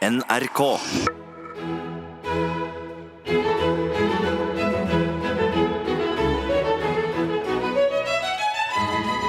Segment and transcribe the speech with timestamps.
[0.00, 0.60] NRK.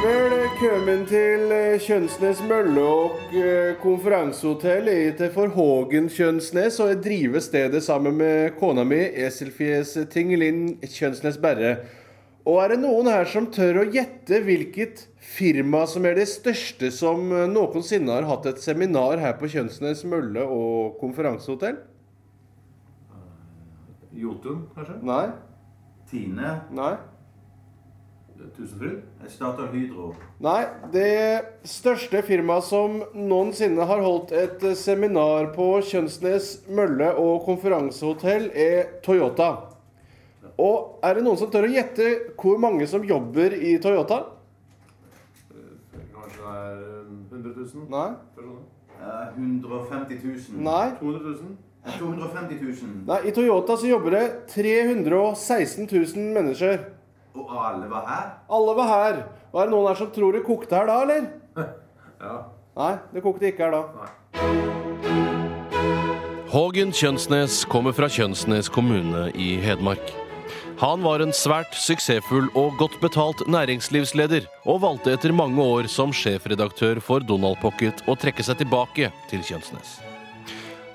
[0.04, 2.88] Velkommen til eh, Kjønsnes mølle
[3.36, 4.88] eh, konferansehotell.
[4.88, 11.42] Jeg heter Forhågen Kjønsnes, og jeg driver stedet sammen med kona mi, Eselfjes Tingelin Kjønsnes
[11.44, 11.82] Berre.
[12.52, 16.90] Og er det noen her som tør å gjette hvilket firma som er det største
[16.92, 21.80] som eh, noensinne har hatt et seminar her på Kjønsnes mølle og konferansehotell?
[24.12, 24.98] Jotun, kanskje?
[25.08, 25.24] Nei?
[26.12, 26.58] Tine.
[26.76, 26.92] Nei?
[28.58, 29.00] Tusenfryd?
[29.30, 30.12] Statoil Hydro.
[30.44, 37.46] Nei, det største firmaet som noensinne har holdt et eh, seminar på Kjønsnes mølle og
[37.48, 39.71] konferansehotell, er Toyota.
[40.60, 42.08] Og er det noen som tør å gjette
[42.40, 44.24] hvor mange som jobber i Toyota?
[46.12, 46.78] Kanskje det er
[47.32, 48.08] 100 000 Nei.
[48.36, 48.64] personer?
[49.02, 50.64] Eh, 150 000.
[50.68, 50.88] Nei.
[51.00, 51.58] 200 000?
[51.98, 53.06] 250 000.
[53.08, 56.84] Nei, I Toyota så jobber det 316 000 mennesker.
[57.34, 58.28] Og alle var her?
[58.52, 59.22] Alle var her.
[59.52, 61.30] Og er det noen her som tror det kokte her da, eller?
[62.22, 62.36] Ja.
[62.78, 63.82] Nei, det kokte ikke her da.
[63.98, 64.10] Nei.
[66.52, 70.12] Hågen Kjønsnes kommer fra Kjønsnes kommune i Hedmark.
[70.82, 76.10] Han var en svært suksessfull og godt betalt næringslivsleder, og valgte etter mange år som
[76.10, 80.00] sjefredaktør for Donald Pocket å trekke seg tilbake til Kjønsnes.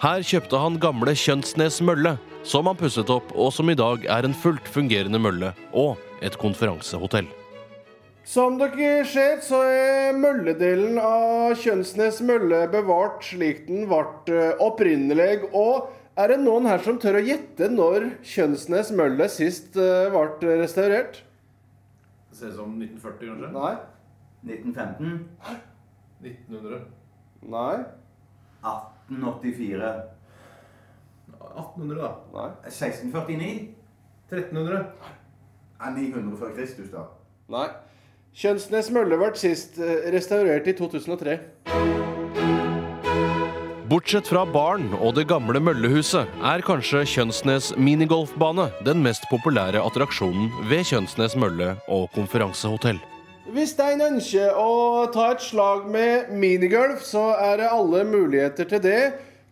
[0.03, 4.27] Her kjøpte han gamle Kjønsnes mølle, som han pusset opp, og som i dag er
[4.27, 7.29] en fullt fungerende mølle og et konferansehotell.
[8.27, 14.03] Som dere ser, så er mølledelen av Kjønsnes mølle bevart slik den ble
[14.35, 15.45] eh, opprinnelig.
[15.55, 20.57] Og er det noen her som tør å gjette når Kjønsnes mølle sist eh, ble
[20.63, 21.23] restaurert?
[22.31, 23.51] Det ser ut som 1940, kanskje?
[23.57, 23.75] Nei.
[24.47, 25.29] 1915.
[26.23, 26.81] 1900?
[27.53, 27.77] Nei.
[28.63, 29.93] 1884.
[31.57, 32.13] 1800, da?
[32.35, 32.49] Nei.
[32.71, 33.75] 1649.
[34.31, 34.83] 1300?
[35.81, 37.07] Nei, 900 før Kristus, da.
[37.53, 37.69] Nei.
[38.37, 41.41] Kjønsnes mølle ble sist eh, restaurert i 2003.
[43.87, 50.49] Bortsett fra baren og det gamle møllehuset, er kanskje Kjønsnes minigolfbane den mest populære attraksjonen
[50.67, 52.99] ved Kjønsnes mølle og konferansehotell.
[53.55, 58.83] Hvis en ønsker å ta et slag med minigolf, så er det alle muligheter til
[58.83, 59.01] det.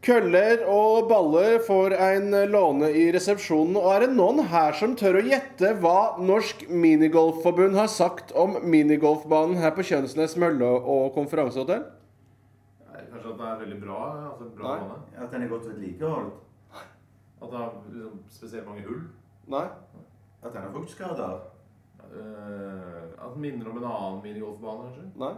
[0.02, 3.78] Køller og baller får en låne i resepsjonen.
[3.78, 8.58] Og er det noen her som tør å gjette hva Norsk Minigolfforbund har sagt om
[8.66, 11.86] minigolfbanen her på Kjønsnes mølle og konferansehotell?
[13.14, 13.98] Kanskje at det er veldig bra?
[14.32, 14.78] Altså bra Nei.
[14.82, 15.24] bane?
[15.24, 16.34] At den er godt vedlikeholdt.
[17.42, 19.02] At den har liksom, spesielt mange hull?
[19.54, 19.66] Nei.
[20.42, 21.36] At den har fuktskader.
[22.14, 25.06] Uh, at den minner om en annen minigolfbane, kanskje?
[25.20, 25.30] Nei.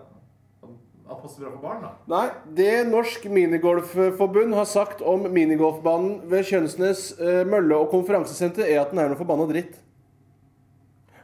[0.62, 1.92] At den passer bra for barn, da?
[2.14, 2.24] Nei,
[2.56, 8.94] det Norsk Minigolfforbund har sagt om minigolfbanen ved Kjønsnes uh, mølle og konferansesenter, er at
[8.94, 9.76] den er noe forbanna dritt.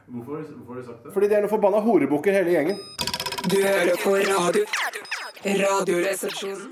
[0.05, 1.17] Hvorfor, hvorfor har de sagt det?
[1.17, 2.77] Fordi de er noe forbanna horebukker hele gjengen.
[3.49, 5.01] Du hører på radio.
[5.43, 6.69] Radioresepsjonen.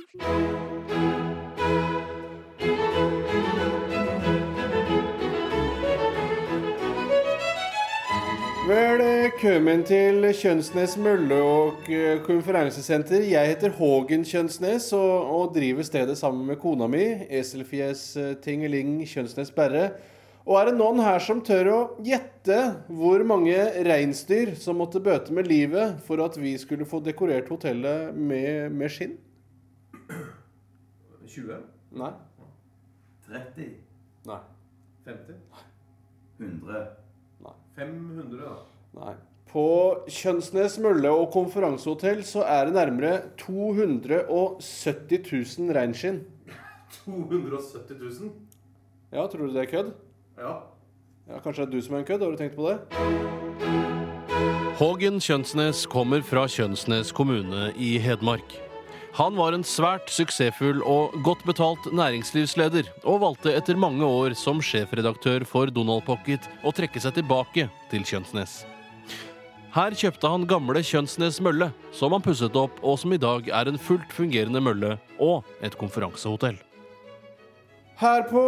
[8.67, 13.25] Velkommen til Kjønsnes mølle og eh, konferansesenter.
[13.27, 19.01] Jeg heter Hågen Kjønsnes og, og driver stedet sammen med kona mi, Eselfjes eh, Tingeling
[19.03, 19.89] Kjønsnes Berre.
[20.47, 22.57] Og er det noen her som tør å gjette
[22.90, 28.16] hvor mange reinsdyr som måtte bøte med livet for at vi skulle få dekorert hotellet
[28.18, 29.13] med, med skinn?
[31.31, 31.62] 20?
[32.02, 32.12] Nei.
[33.29, 33.69] 30.
[34.28, 34.40] Nei.
[35.06, 35.38] 50?
[35.53, 35.66] Nei.
[36.41, 36.81] 100.
[37.46, 37.56] Nei.
[37.78, 38.56] 500, da?
[38.97, 39.13] Nei.
[39.52, 39.66] På
[40.08, 46.22] Kjønsnes mølle og konferansehotell så er det nærmere 270 000 reinskinn.
[47.03, 48.31] 270 000?
[49.12, 49.91] Ja, tror du det er kødd?
[50.37, 50.63] Ja.
[51.29, 52.21] Ja, Kanskje det er du som er en kødd?
[52.25, 52.77] Har du tenkt på det?
[54.81, 58.55] Hågen Kjønsnes kommer fra Kjønsnes kommune i Hedmark.
[59.19, 64.63] Han var en svært suksessfull og godt betalt næringslivsleder, og valgte etter mange år som
[64.63, 68.61] sjefredaktør for Donald Pocket å trekke seg tilbake til Kjønsnes.
[69.75, 73.69] Her kjøpte han gamle Kjønsnes mølle, som han pusset opp, og som i dag er
[73.69, 76.57] en fullt fungerende mølle og et konferansehotell.
[78.01, 78.41] Her på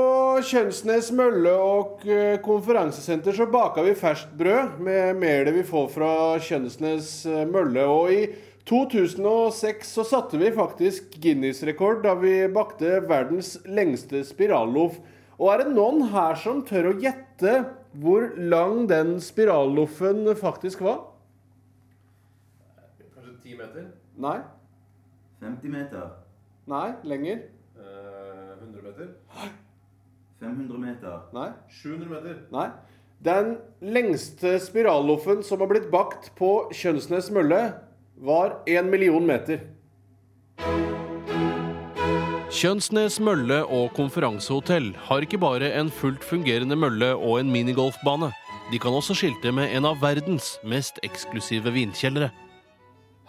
[0.50, 6.10] Kjønsnes mølle og eh, konferansesenter så baker vi ferskt brød med melet vi får fra
[6.42, 7.84] Kjønsnes eh, mølle.
[7.86, 8.24] Og i
[8.66, 14.98] 2006 så satte vi faktisk Guinness-rekord da vi bakte verdens lengste spiralloff.
[15.38, 17.60] Og er det noen her som tør å gjette
[18.02, 21.04] hvor lang den spiralloffen faktisk var?
[23.14, 23.92] Kanskje 10 meter?
[24.18, 24.40] Nei.
[25.46, 26.16] 50 meter.
[26.74, 27.52] Nei, lenger.
[28.94, 29.54] Meter.
[30.40, 31.20] 500 meter.
[31.34, 31.52] Nei.
[31.70, 32.42] 700 meter.
[32.52, 32.68] Nei.
[33.24, 37.62] Den lengste spiralloffen som har blitt bakt på Kjønsnes mølle,
[38.20, 39.64] var 1 million meter.
[42.54, 48.30] Kjønsnes mølle og konferansehotell har ikke bare en fullt fungerende mølle og en minigolfbane.
[48.72, 52.30] De kan også skilte med en av verdens mest eksklusive vinkjellere.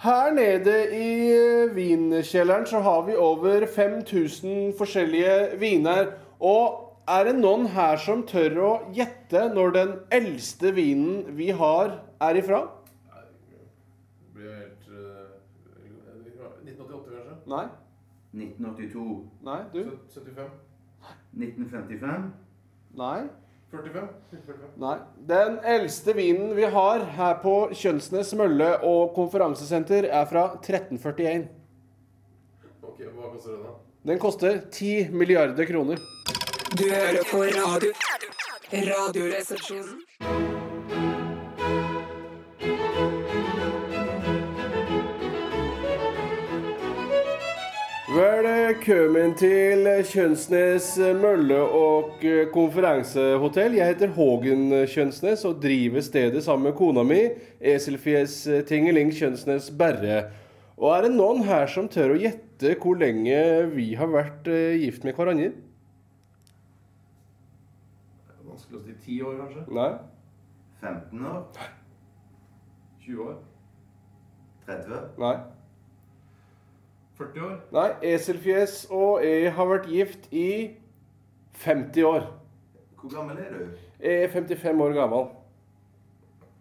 [0.04, 6.10] Her nede i eh, vinkjelleren så har vi over 5000 forskjellige viner.
[6.40, 11.94] Og er det noen her som tør å gjette når den eldste vinen vi har,
[12.20, 12.60] er ifra?
[13.14, 15.32] Det blir helt uh,
[16.66, 17.38] 1988, kanskje?
[17.54, 17.64] Nei.
[18.34, 19.08] 1982.
[19.48, 19.82] Nei, du?
[20.12, 20.52] 75?
[21.32, 22.28] 1955.
[23.00, 23.18] Nei.
[23.74, 24.08] 45?
[24.30, 24.70] 45.
[24.82, 24.94] Nei.
[25.28, 31.48] Den eldste vinen vi har her på Kjønsnes mølle og konferansesenter, er fra 1341.
[32.84, 33.74] Ok, Hva koster den, da?
[34.04, 36.02] Den koster 10 milliarder kroner.
[36.76, 37.92] Du hører på radio.
[38.74, 40.02] Radioresepsjonen.
[48.14, 52.20] Velkommen til Kjønsnes mølle og
[52.54, 53.74] konferansehotell.
[53.74, 57.18] Jeg heter Hågen Kjønsnes og driver stedet sammen med kona mi,
[57.58, 58.36] Eselfjes
[58.68, 60.28] Tingeling Kjønsnes Berre.
[60.78, 63.40] Og er det noen her som tør å gjette hvor lenge
[63.72, 65.50] vi har vært eh, gift med hverandre?
[68.30, 69.66] Er Vanskelig å si Ti år, kanskje?
[69.74, 69.90] Nei?
[70.86, 71.66] 15 år.
[73.08, 73.36] 20 år?
[74.70, 75.02] 30.
[75.26, 75.34] Nei?
[77.18, 77.56] 40 år?
[77.74, 80.48] Nei, Eselfjes og jeg har vært gift i
[81.64, 82.26] 50 år.
[83.00, 83.64] Hvor gammel er du?
[84.02, 85.28] Jeg er 55 år gammel.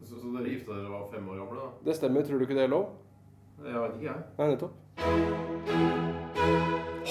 [0.04, 1.68] Så, så dere gifta dere var fem år gamle, da?
[1.88, 2.86] Det stemmer, tror du ikke det er lov?
[3.64, 4.20] Jeg vet ikke, jeg.
[4.38, 4.74] Nei, nettopp.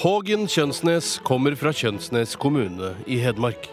[0.03, 3.67] Hågen Kjønsnes kommer fra Kjønsnes kommune i Hedmark.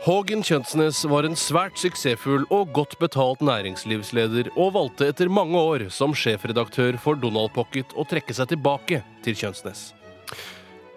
[0.00, 5.84] Hågen Kjønsnes var en svært suksessfull og godt betalt næringslivsleder, og valgte etter mange år
[5.92, 9.90] som sjefredaktør for Donald Pocket å trekke seg tilbake til Kjønsnes.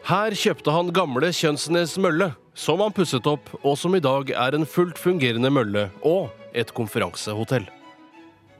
[0.07, 4.55] Her kjøpte han gamle Kjønsnes mølle, som han pusset opp, og som i dag er
[4.55, 7.67] en fullt fungerende mølle og et konferansehotell.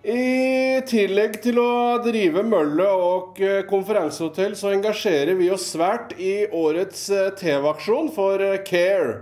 [0.03, 6.41] I tillegg til å drive mølle og eh, konferansehotell, så engasjerer vi oss svært i
[6.51, 9.21] årets eh, TV-aksjon for eh, Care.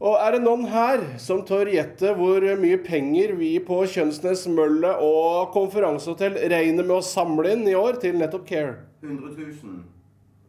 [0.00, 4.94] Og er det noen her som tør gjette hvor mye penger vi på Kjønsnes mølle
[5.04, 8.78] og konferansehotell regner med å samle inn i år til nettopp Care?
[9.04, 9.82] 100 000.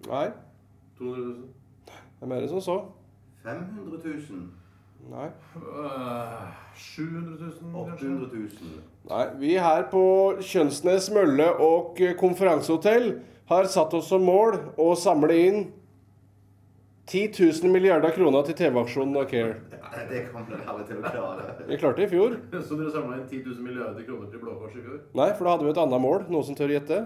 [0.07, 0.29] Nei,
[0.99, 1.51] 200 000?
[1.91, 2.77] det er mer som så.
[3.43, 4.47] 500 000.
[5.11, 5.27] Nei.
[5.57, 8.79] Uh, 700 000, 800 000.
[9.11, 10.05] Nei, vi her på
[10.39, 13.11] Kjønsnes mølle og konferansehotell
[13.51, 15.63] har satt oss som mål å samle inn
[17.09, 17.31] 10
[17.63, 19.57] 000 milliarder kroner til TV-aksjonen av Care.
[19.71, 21.55] Nei, det kommer dere aldri til å klare.
[21.67, 22.37] Vi klarte det i fjor.
[22.67, 25.01] Så dere samla inn 10 000 milliarder kroner til Blå Kors i fjor?
[25.17, 26.27] Nei, for da hadde vi et annet mål.
[26.31, 27.01] Noen som tør gjette?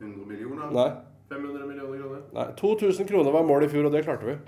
[0.00, 0.70] 100 millioner?
[0.72, 0.88] Nei.
[1.30, 2.24] 500 millioner kroner?
[2.38, 2.48] Nei.
[2.62, 4.38] 2000 kroner var målet i fjor, og det klarte vi.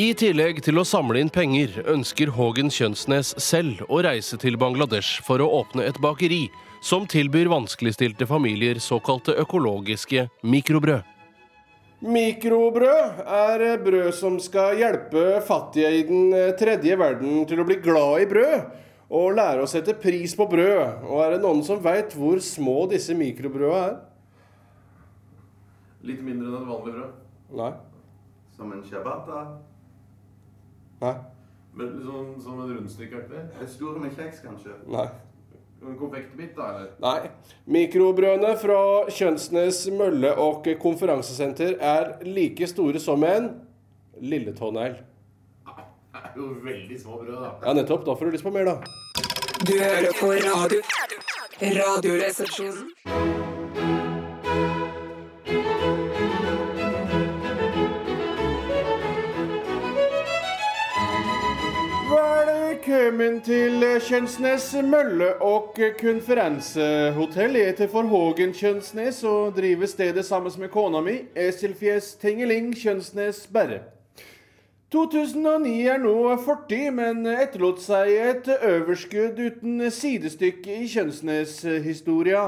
[0.00, 5.18] I tillegg til å samle inn penger, ønsker Hågen Kjønsnes selv å reise til Bangladesh
[5.26, 6.44] for å åpne et bakeri
[6.80, 11.19] som tilbyr vanskeligstilte familier såkalte økologiske mikrobrød.
[12.00, 18.22] Mikrobrød er brød som skal hjelpe fattige i den tredje verden til å bli glad
[18.24, 18.70] i brød.
[19.10, 21.04] Og lære å sette pris på brød.
[21.10, 23.98] Og er det noen som veit hvor små disse mikrobrøda er?
[26.08, 27.18] Litt mindre enn et vanlig brød.
[27.60, 27.72] Nei.
[28.56, 29.42] Som en ciabatta?
[31.02, 31.16] Nei.
[31.76, 33.42] Men sånn som en rundstykkaktig?
[33.60, 34.78] Er Store med kjeks, kanskje?
[34.88, 35.08] Nei.
[35.80, 36.68] Konfektbit, da?
[36.68, 36.90] eller?
[37.00, 37.30] Nei.
[37.64, 43.48] Mikrobrødene fra Kjønsnes mølle og konferansesenter er like store som en
[44.20, 45.00] lilletånegl.
[46.10, 47.52] Det er jo veldig små brød, da.
[47.64, 48.04] Ja, nettopp.
[48.06, 48.76] Da får du lyst på mer, da.
[49.64, 50.82] Du hører på radio.
[51.60, 53.39] Radioresepsjonen.
[63.20, 67.58] Velkommen til Kjønsnes mølle og konferansehotell.
[67.58, 73.42] Jeg heter for Hågen Kjønsnes og driver stedet sammen med kona mi, Eselfjes Tingeling Kjønsnes
[73.52, 73.82] Berre.
[74.88, 82.46] 2009 er nå fortid, men etterlot seg et overskudd uten sidestykke i Kjønsnes-historia.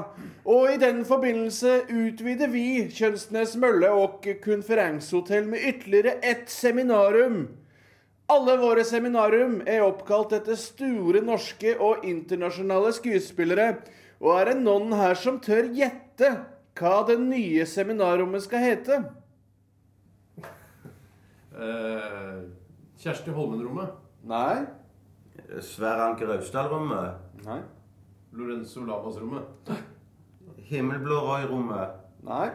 [0.48, 7.42] Og i den forbindelse utvider vi Kjønsnes mølle og konferansehotell med ytterligere ett seminarum.
[8.32, 13.66] Alle våre seminarium er oppkalt etter store norske og internasjonale skuespillere.
[14.22, 16.30] Og er det noen her som tør gjette
[16.78, 18.98] hva det nye seminarrommet skal hete?
[21.52, 22.40] Eh,
[23.02, 23.92] Kjersti Holmen-rommet.
[24.24, 24.64] Nei.
[25.60, 27.20] Sverre Anker Austdal-rommet.
[27.44, 27.60] Nei.
[28.32, 29.72] Lorenzo Lavas-rommet?
[30.70, 31.98] Himmelblå Roy-rommet.
[32.24, 32.46] Nei.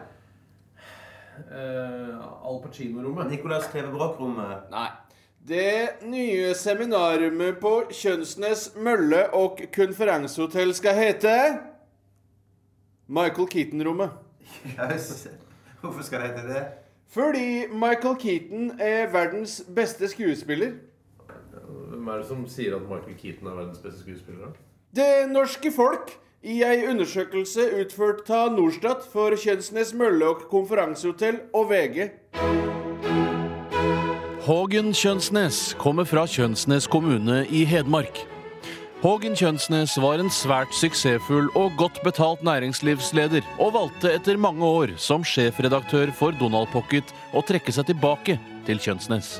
[1.46, 3.30] Eh, Al Pacino-rommet.
[3.30, 4.72] Nicolas Kleve Broch-rommet.
[4.74, 4.88] Nei.
[5.48, 11.36] Det nye seminarrommet på Kjønsnes mølle og konferansehotell skal hete
[13.08, 14.12] Michael Keaton-rommet.
[14.76, 15.24] Jøss.
[15.80, 16.66] Hvorfor skal det hete det?
[17.08, 20.76] Fordi Michael Keaton er verdens beste skuespiller.
[21.88, 24.50] Hvem er det som sier at Michael Keaton er verdens beste skuespiller?
[24.50, 24.52] da?
[25.00, 31.70] Det norske folk i ei undersøkelse utført av Norstat for Kjønsnes mølle og konferansehotell og
[31.72, 32.10] VG.
[34.48, 38.22] Hågen Kjønsnes kommer fra Kjønsnes kommune i Hedmark.
[39.02, 44.94] Hågen Kjønsnes var en svært suksessfull og godt betalt næringslivsleder, og valgte etter mange år
[44.96, 49.34] som sjefredaktør for Donald Pocket å trekke seg tilbake til Kjønsnes.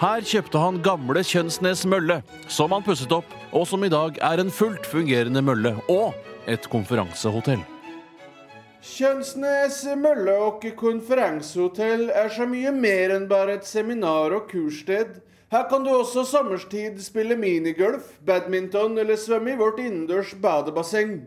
[0.00, 4.40] Her kjøpte han gamle Kjønsnes mølle, som han pusset opp, og som i dag er
[4.40, 6.16] en fullt fungerende mølle og
[6.48, 7.60] et konferansehotell.
[8.82, 15.20] Kjønsnes mølle og konferansehotell er så mye mer enn bare et seminar- og kurssted.
[15.54, 21.20] Her kan du også sommerstid spille minigolf, badminton eller svømme i vårt innendørs badebasseng.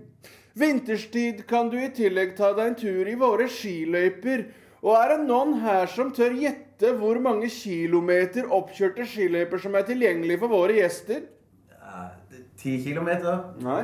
[0.56, 4.50] Vinterstid kan du i tillegg ta deg en tur i våre skiløyper.
[4.84, 9.88] Og er det noen her som tør gjette hvor mange kilometer oppkjørte skiløyper som er
[9.88, 11.24] tilgjengelig for våre gjester?
[11.80, 12.16] Er
[12.60, 13.46] Ti kilometer?
[13.64, 13.84] Nei.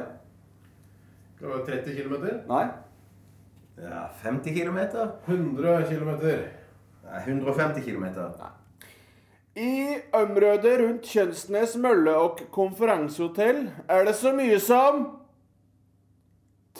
[1.40, 2.42] Det var 30 kilometer?
[2.52, 2.66] Nei.
[3.82, 5.12] Ja, 50 kilometer?
[5.26, 6.10] 100 km.
[7.04, 8.32] Nei, 150 kilometer.
[9.56, 15.02] I området rundt Kjønsnes mølle og konferansehotell er det så mye som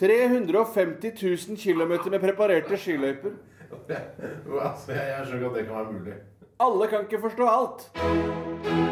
[0.00, 1.12] 350
[1.48, 3.36] 000 km med preparerte skiløyper.
[4.68, 6.18] altså, jeg, jeg skjønner ikke at det kan være mulig.
[6.62, 8.91] Alle kan ikke forstå alt.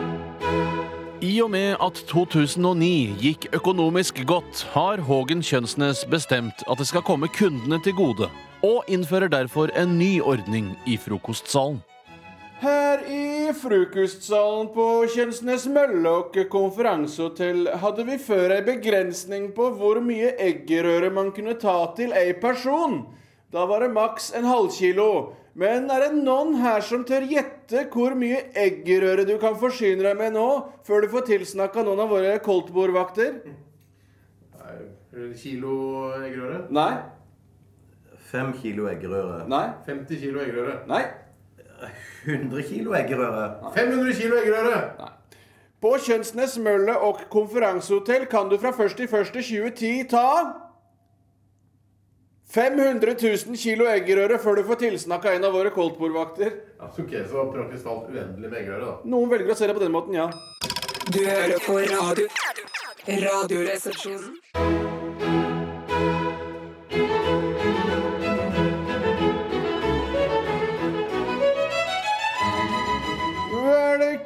[1.20, 2.86] I og med at 2009
[3.20, 8.30] gikk økonomisk godt, har Hågen Kjønsnes bestemt at det skal komme kundene til gode,
[8.64, 11.82] og innfører derfor en ny ordning i frokostsalen.
[12.62, 16.14] Her i frokostsalen på Kjønsnes mølle
[16.48, 22.32] konferansehotell hadde vi før ei begrensning på hvor mye eggerøre man kunne ta til ei
[22.32, 23.02] person.
[23.52, 25.36] Da var det maks en halvkilo.
[25.58, 30.18] Men er det noen her som tør gjette hvor mye eggerøre du kan forsyne deg
[30.18, 30.46] med nå,
[30.86, 33.40] før du får tilsnakka noen av våre koldtbordvakter?
[34.60, 34.76] Nei,
[35.40, 35.74] Kilo
[36.20, 36.62] eggerøre?
[36.70, 36.92] Nei.
[38.30, 39.42] Fem kilo eggerøre.
[39.50, 39.64] Nei.
[39.88, 40.76] 50 kilo eggerøre.
[40.90, 41.02] Nei.
[42.24, 43.72] 100 kilo eggerøre.
[43.74, 45.08] 500 kilo eggerøre!
[45.80, 50.26] På Kjønsnes mølle og konferansehotell kan du fra 1.1.2010 ta
[52.50, 53.14] 500
[53.46, 56.56] 000 kilo eggerøre før du får tilsnakka en av våre koldtbordvakter.
[56.80, 59.10] Ja, ok, så praktisk talt uendelig med eggerøre, da.
[59.14, 60.26] Noen velger å se det på den måten, ja.
[61.10, 62.26] Du hører på radio.
[63.06, 64.89] Radioresepsjonen.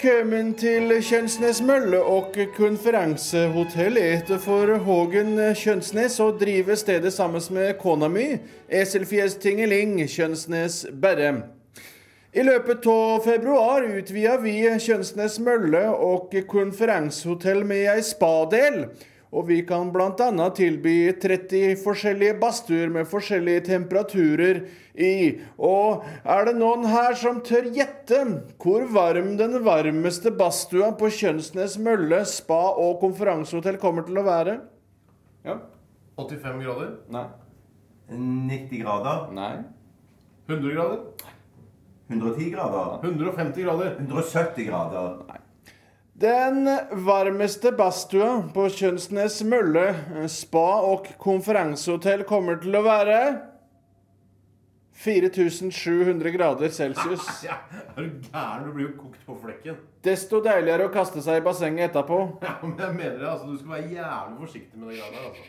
[0.04, 3.96] Velkommen til Kjønsnes mølle og konferansehotell.
[3.96, 8.26] Jeg heter for Hågen Kjønsnes og driver stedet sammen med kona mi,
[8.68, 11.30] Eselfjes Tingeling Kjønsnes Berre.
[12.37, 18.82] I løpet av februar utvida vi Kjønsnes mølle og konferansehotell med ei spadel.
[19.34, 20.48] Og vi kan bl.a.
[20.54, 24.60] tilby 30 forskjellige badstuer med forskjellige temperaturer
[24.94, 25.40] i.
[25.58, 28.20] Og er det noen her som tør gjette
[28.62, 34.58] hvor varm den varmeste badstua på Kjønsnes mølle, spa og konferansehotell kommer til å være?
[35.44, 35.58] Ja.
[36.14, 36.92] 85 grader?
[37.10, 37.26] Nei.
[38.14, 39.24] 90 grader.
[39.34, 39.54] Nei.
[40.46, 41.32] 100 grader?
[42.12, 43.00] 110 grader.
[43.02, 43.96] 150 grader?
[43.98, 45.42] 170 grader.
[46.14, 46.68] Den
[47.04, 49.94] varmeste badstua på Kjønsnes mølle,
[50.30, 53.18] spa og konferansehotell kommer til å være
[54.94, 57.26] 4700 grader celsius.
[57.49, 57.56] Ja,
[57.97, 58.62] er du gæren?
[58.68, 59.75] Du blir jo kokt på flekken.
[60.06, 62.21] Desto deiligere å kaste seg i bassenget etterpå.
[62.47, 65.26] Ja, men jeg mener det, altså, Du skal være jævlig forsiktig med det greiene der.
[65.35, 65.42] altså.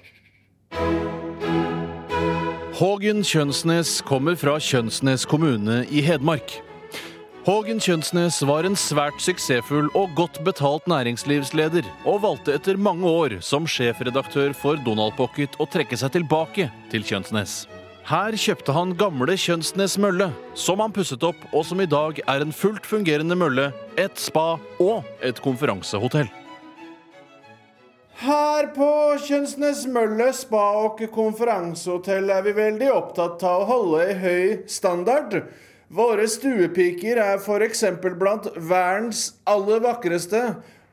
[2.75, 6.57] Hågen Kjønsnes kommer fra Kjønsnes kommune i Hedmark.
[7.45, 13.35] Hågen Kjønsnes var en svært suksessfull og godt betalt næringslivsleder, og valgte etter mange år
[13.45, 17.67] som sjefredaktør for Donald Pocket å trekke seg tilbake til Kjønsnes.
[18.09, 22.41] Her kjøpte han gamle Kjønsnes mølle, som han pusset opp, og som i dag er
[22.41, 26.33] en fullt fungerende mølle, et spa og et konferansehotell.
[28.25, 28.89] Her på
[29.21, 35.43] Kjønsnes mølle, spa og konferansehotell er vi veldig opptatt av å holde i høy standard.
[35.95, 37.83] Våre stuepiker er f.eks.
[38.19, 40.41] blant verdens aller vakreste.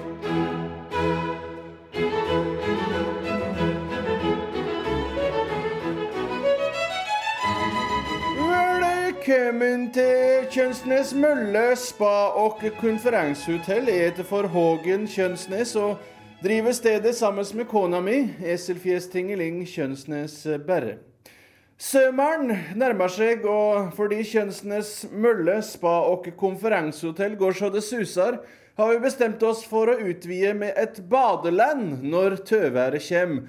[9.48, 13.86] Velkommen til Kjønsnes Mølle spa og konferansehotell.
[13.88, 16.02] Jeg heter for Hågen Kjønsnes og
[16.42, 20.34] driver stedet sammen med kona mi, Eselfjes Tingeling Kjønsnes
[20.66, 20.98] Berre.
[21.80, 28.42] Sommeren nærmer seg, og fordi Kjønsnes Mølle spa og konferansehotell går så det suser,
[28.76, 33.48] har vi bestemt oss for å utvide med et badeland når tøværet kommer.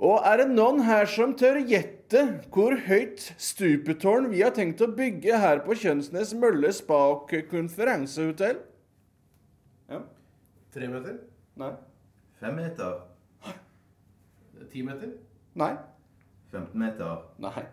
[0.00, 2.22] Og er det noen her som tør gjette
[2.54, 8.62] hvor høyt stupetårn vi har tenkt å bygge her på Kjønsnes Mølle spa og konferansehotell?
[9.92, 10.00] Ja.
[10.72, 11.18] Tre meter?
[11.60, 11.74] Nei.
[12.40, 13.02] Fem meter.
[14.70, 15.12] Ti meter?
[15.60, 15.74] Nei.
[16.52, 17.20] 15 meter.
[17.42, 17.66] Nei.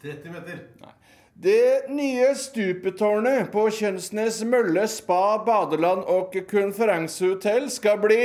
[0.00, 0.64] 30 meter?
[0.80, 0.94] Nei.
[1.40, 8.24] Det nye stupetårnet på Kjønsnes Mølle spa, badeland og konferansehotell skal bli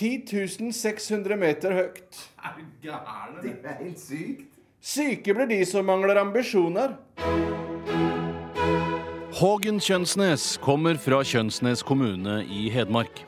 [0.00, 2.20] 10 600 meter høyt.
[2.40, 4.46] Er du gæren, Det er helt sykt.
[4.80, 6.96] Syke blir de som mangler ambisjoner.
[9.36, 13.26] Hågen Kjønsnes kommer fra Kjønsnes kommune i Hedmark.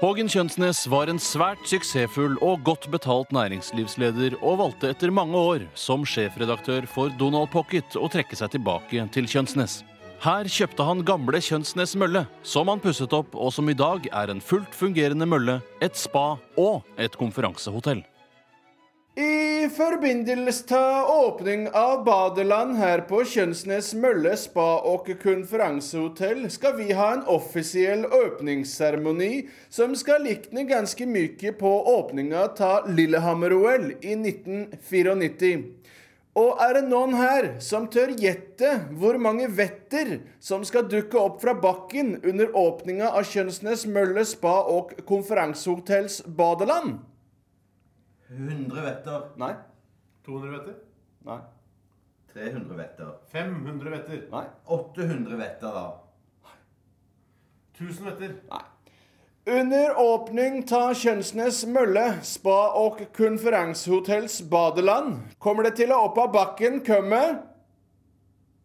[0.00, 5.68] Hågen Kjønsnes var en svært suksessfull og godt betalt næringslivsleder, og valgte etter mange år
[5.78, 9.84] som sjefredaktør for Donald Pocket å trekke seg tilbake til Kjønsnes.
[10.24, 14.32] Her kjøpte han gamle Kjønsnes mølle, som han pusset opp, og som i dag er
[14.32, 18.00] en fullt fungerende mølle, et spa og et konferansehotell.
[19.16, 26.90] I forbindelse til åpning av badeland her på Kjønsnes Mølle spa og konferansehotell skal vi
[26.96, 35.56] ha en offisiell åpningsseremoni som skal likne ganske mye på åpninga av Lillehammer-OL i 1994.
[36.36, 38.68] Og er det noen her som tør gjette
[39.00, 44.58] hvor mange vetter som skal dukke opp fra bakken under åpninga av Kjønsnes Mølle spa
[44.68, 46.98] og konferansehotells badeland?
[48.28, 49.28] 100 vetter.
[49.40, 49.54] Nei.
[50.28, 50.80] 200 vetter?
[51.24, 51.40] Nei.
[52.36, 53.14] 300 vetter.
[53.32, 54.24] 500 vetter.
[54.34, 54.44] Nei.
[54.76, 55.86] 800 vetter, da.
[57.76, 58.36] 1000 meter?
[59.46, 66.32] Under åpning av Kjønsnes Mølle spa og konferansehotells badeland kommer det til å opp av
[66.34, 67.20] bakken komme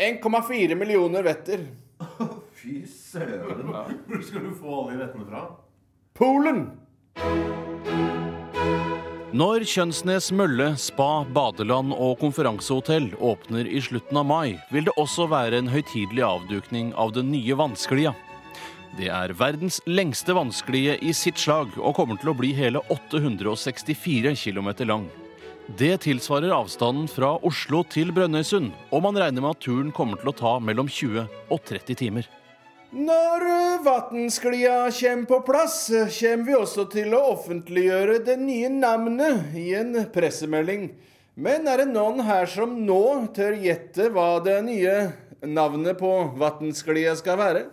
[0.02, 1.67] 1,4 millioner vetter.
[2.58, 3.70] Fy søren.
[4.08, 5.44] Hvor skal du få alle de vettene fra?
[6.17, 6.65] Polen!
[9.38, 15.30] Når Kjønsnes mølle, spa, badeland og konferansehotell åpner i slutten av mai, vil det også
[15.30, 18.17] være en høytidelig avdukning av den nye vannsklia.
[18.98, 24.34] Det er verdens lengste vannsklie i sitt slag og kommer til å bli hele 864
[24.36, 25.06] km lang.
[25.80, 30.34] Det tilsvarer avstanden fra Oslo til Brønnøysund, og man regner med at turen kommer til
[30.34, 32.28] å ta mellom 20 og 30 timer.
[32.92, 33.48] Når
[33.86, 35.86] vannsklia kommer på plass,
[36.18, 40.90] kommer vi også til å offentliggjøre det nye navnet i en pressemelding.
[41.40, 44.98] Men er det noen her som nå tør gjette hva det nye
[45.48, 47.70] navnet på vatnsklia skal være?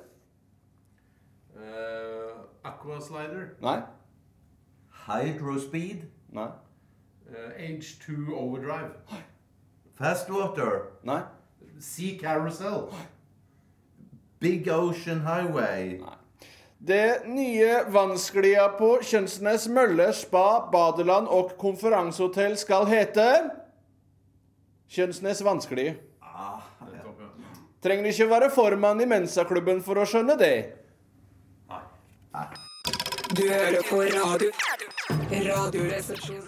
[2.88, 3.57] Aquaslider.
[3.61, 3.83] Nei.
[5.07, 6.09] Hydrospeed.
[6.33, 6.48] Nei.
[7.31, 8.90] Eh, H2 Overdrive.
[9.94, 10.92] Fast water.
[11.03, 11.22] Nei.
[11.79, 12.90] Sea Carousel.
[14.40, 15.98] Big Ocean Highway.
[16.01, 16.14] Nei.
[16.81, 23.27] Det nye vannsklia på Kjønsnes mølle, spa, badeland og konferansehotell skal hete
[24.87, 25.88] Kjønsnes Vannskli.
[26.22, 26.62] Ah,
[26.94, 27.03] ja.
[27.83, 30.55] Trenger ikke være formann i Mensaklubben for å skjønne det.
[33.38, 34.51] Du hører på radio.
[35.31, 36.42] Radioresepsjonen.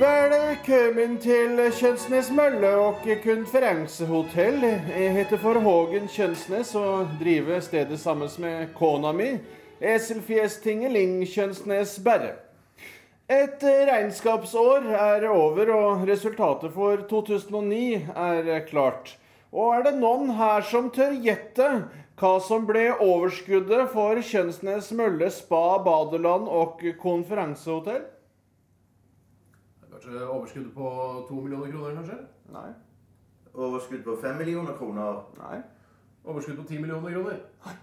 [0.00, 4.60] Velkommen til Kjønsnes mølle og konferansehotell.
[4.64, 9.38] Jeg heter for Hågen Kjønsnes og driver stedet sammen med kona mi,
[9.80, 12.45] Eselfjes Tingeling Kjønsnes Berre.
[13.26, 19.16] Et regnskapsår er over, og resultatet for 2009 er klart.
[19.50, 21.66] Og er det noen her som tør gjette
[22.20, 28.06] hva som ble overskuddet for Kjønnsnes mølle spa, badeland og konferansehotell?
[29.90, 30.94] Kanskje overskuddet på
[31.26, 32.22] to millioner kroner, kanskje?
[32.54, 32.70] Nei.
[33.56, 35.22] Overskudd på 5 millioner kroner.
[35.42, 35.62] Nei.
[36.22, 37.44] Overskudd på 10 millioner kroner?
[37.66, 37.78] Nei.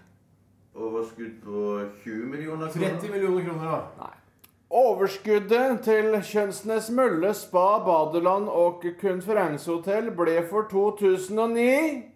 [0.74, 1.70] Overskudd på
[2.04, 2.94] 20 millioner kroner.
[2.94, 4.12] 30 millioner kroner, da.
[4.70, 12.10] Overskuddet til Kjønsnes mølle, spa, badeland og konferansehotell ble for 2009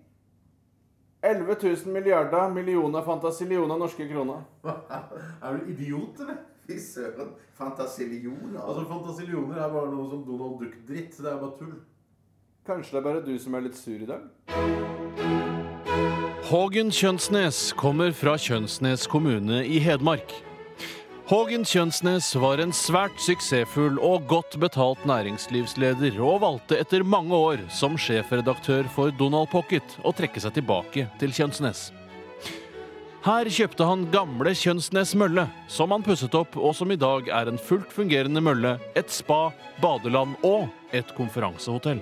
[1.23, 4.43] 11 000 milliarder millioner fantasillioner norske kroner.
[5.43, 6.41] Er du idiot, eller?
[6.67, 7.31] Fy søren.
[7.59, 8.61] Fantasillioner.
[8.61, 11.17] Altså, Fantasillioner er bare noe som Donald Duck-dritt.
[11.19, 11.79] Det er bare tull.
[12.67, 14.27] Kanskje det er bare du som er litt sur i dag?
[16.49, 20.48] Hågen Kjønsnes kommer fra Kjønsnes kommune i Hedmark.
[21.29, 27.67] Hågen Kjønsnes var en svært suksessfull og godt betalt næringslivsleder, og valgte etter mange år
[27.69, 31.91] som sjefredaktør for Donald Pocket å trekke seg tilbake til Kjønsnes.
[33.27, 37.53] Her kjøpte han gamle Kjønsnes mølle, som han pusset opp, og som i dag er
[37.53, 39.51] en fullt fungerende mølle, et spa,
[39.85, 42.01] badeland og et konferansehotell.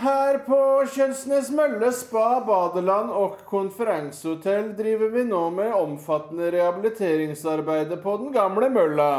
[0.00, 0.56] Her på
[0.88, 8.70] Kjønsnes mølle, spa, badeland og konferansehotell driver vi nå med omfattende rehabiliteringsarbeidet på den gamle
[8.72, 9.10] mølla.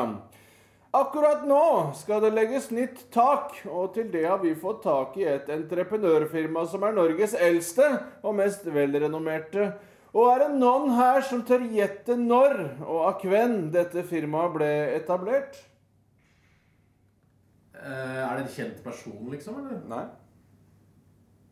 [0.98, 1.66] Akkurat nå
[2.00, 6.64] skal det legges nytt tak, og til det har vi fått tak i et entreprenørfirma
[6.72, 7.86] som er Norges eldste
[8.24, 9.70] og mest velrenommerte.
[10.16, 14.72] Og er det noen her som tør gjette når og av hvem dette firmaet ble
[14.96, 15.62] etablert?
[17.78, 19.62] Eh, er det en kjent person, liksom?
[19.62, 19.86] eller?
[19.94, 20.04] Nei.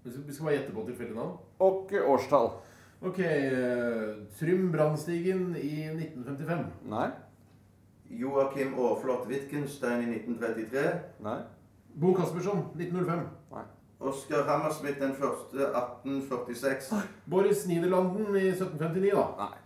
[0.03, 1.37] Vi skal- bare gjette på tilfeldig navn.
[1.59, 2.51] Og årstall?
[3.01, 6.65] Ok, eh, Trym Brandstigen i 1955.
[6.85, 7.09] Nei.
[8.09, 10.99] Joakim Aaflot Wittgenstein i 1933.
[11.19, 11.37] Nei.
[11.95, 13.27] Bo Caspersson 1905.
[13.51, 13.63] Nei.
[13.99, 16.93] Oskar Hammersmith den første 1846.
[17.25, 19.27] Boris Niederlanden i 1759, da.
[19.37, 19.57] Nei.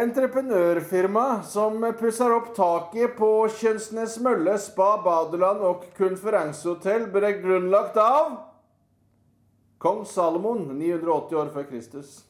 [0.00, 8.53] Entreprenørfirma som pusser opp taket på Kjønsnes mølle, spa, badeland og konferansehotell ble grunnlagt av
[9.84, 12.22] Kong Salomon 980 år før Kristus.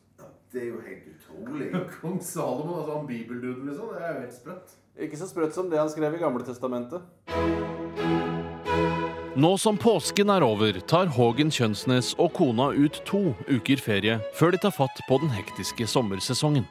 [0.53, 1.69] Det er jo helt utrolig.
[2.01, 3.93] Kong Salomon, altså han bibelduden, liksom.
[3.95, 4.73] Det er jo helt sprøtt.
[5.07, 7.05] Ikke så sprøtt som det han skrev i Gamle testamentet.
[9.39, 14.51] Nå som påsken er over, tar Hågen Kjønsnes og kona ut to uker ferie før
[14.57, 16.67] de tar fatt på den hektiske sommersesongen.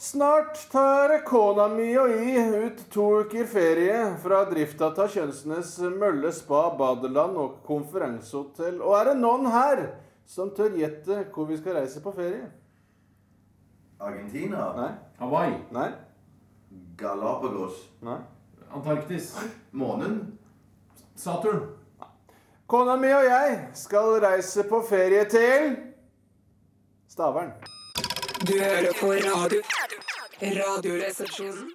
[0.00, 6.32] Snart tar kona mi og jeg ut to uker ferie fra drifta av Kjønsnes mølle,
[6.32, 8.80] spa, badeland og konferansehotell.
[8.80, 9.84] Og er det noen her
[10.26, 12.46] som tør gjette hvor vi skal reise på ferie?
[14.02, 14.72] Argentina.
[14.76, 14.90] Nei.
[15.18, 15.58] Hawaii.
[15.70, 15.90] Nei.
[16.98, 17.88] Galapagos.
[18.00, 18.18] Nei.
[18.72, 19.36] Antarktis.
[19.70, 20.38] Månen.
[21.14, 21.66] Saturn.
[22.66, 25.76] Kona mi og jeg skal reise på ferie til
[27.12, 27.52] Stavern.
[28.48, 29.60] Du hører på radio.
[30.42, 31.68] Radioresepsjonen.